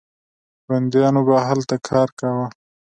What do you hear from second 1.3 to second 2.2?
هلته کار